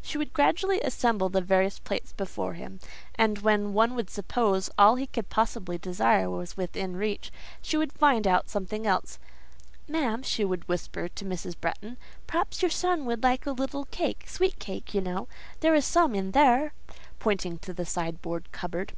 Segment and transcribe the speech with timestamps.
[0.00, 2.78] She would gradually assemble the various plates before him,
[3.16, 7.76] and, when one would suppose all he could possibly desire was within his reach, she
[7.76, 9.18] would find out something else:
[9.88, 11.56] "Ma'am," she would whisper to Mrs.
[11.60, 16.74] Bretton,—"perhaps your son would like a little cake—sweet cake, you know—there is some in there"
[17.18, 18.92] (pointing to the sideboard cupboard).